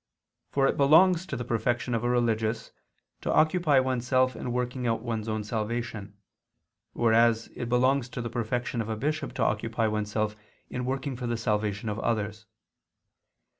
For 0.49 0.65
it 0.65 0.77
belongs 0.77 1.27
to 1.27 1.37
the 1.37 1.45
perfection 1.45 1.93
of 1.93 2.03
a 2.03 2.09
religious 2.09 2.71
to 3.21 3.31
occupy 3.31 3.79
oneself 3.79 4.35
in 4.35 4.51
working 4.51 4.87
out 4.87 5.03
one's 5.03 5.27
own 5.29 5.43
salvation, 5.43 6.17
whereas 6.93 7.49
it 7.55 7.69
belongs 7.69 8.09
to 8.09 8.21
the 8.23 8.27
perfection 8.27 8.81
of 8.81 8.89
a 8.89 8.97
bishop 8.97 9.31
to 9.33 9.43
occupy 9.43 9.85
oneself 9.85 10.35
in 10.71 10.85
working 10.85 11.15
for 11.15 11.27
the 11.27 11.37
salvation 11.37 11.87
of 11.87 11.99
others. 11.99 12.47